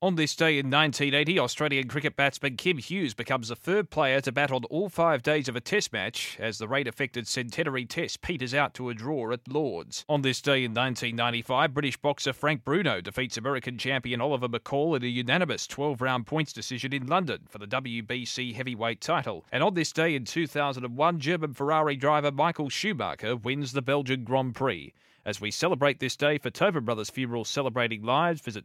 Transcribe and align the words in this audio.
On 0.00 0.14
this 0.14 0.36
day 0.36 0.60
in 0.60 0.70
1980, 0.70 1.40
Australian 1.40 1.88
cricket 1.88 2.14
batsman 2.14 2.56
Kim 2.56 2.78
Hughes 2.78 3.14
becomes 3.14 3.48
the 3.48 3.56
third 3.56 3.90
player 3.90 4.20
to 4.20 4.30
bat 4.30 4.52
on 4.52 4.62
all 4.66 4.88
five 4.88 5.24
days 5.24 5.48
of 5.48 5.56
a 5.56 5.60
test 5.60 5.92
match 5.92 6.36
as 6.38 6.58
the 6.58 6.68
rain 6.68 6.86
affected 6.86 7.26
centenary 7.26 7.84
test 7.84 8.22
peters 8.22 8.54
out 8.54 8.74
to 8.74 8.90
a 8.90 8.94
draw 8.94 9.32
at 9.32 9.48
Lords. 9.48 10.04
On 10.08 10.22
this 10.22 10.40
day 10.40 10.62
in 10.62 10.72
1995, 10.72 11.74
British 11.74 11.96
boxer 11.96 12.32
Frank 12.32 12.64
Bruno 12.64 13.00
defeats 13.00 13.36
American 13.36 13.76
champion 13.76 14.20
Oliver 14.20 14.48
McCall 14.48 14.96
in 14.96 15.02
a 15.02 15.08
unanimous 15.08 15.66
12 15.66 16.00
round 16.00 16.28
points 16.28 16.52
decision 16.52 16.92
in 16.92 17.08
London 17.08 17.40
for 17.48 17.58
the 17.58 17.66
WBC 17.66 18.54
heavyweight 18.54 19.00
title. 19.00 19.44
And 19.50 19.64
on 19.64 19.74
this 19.74 19.92
day 19.92 20.14
in 20.14 20.24
2001, 20.24 21.18
German 21.18 21.54
Ferrari 21.54 21.96
driver 21.96 22.30
Michael 22.30 22.68
Schumacher 22.68 23.34
wins 23.34 23.72
the 23.72 23.82
Belgian 23.82 24.22
Grand 24.22 24.54
Prix. 24.54 24.94
As 25.28 25.42
we 25.42 25.50
celebrate 25.50 26.00
this 26.00 26.16
day 26.16 26.38
for 26.38 26.48
Tobin 26.48 26.86
Brothers 26.86 27.10
Funeral 27.10 27.44
Celebrating 27.44 28.02
Lives, 28.02 28.40
visit 28.40 28.64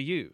tobinbrothers.com.au. 0.00 0.26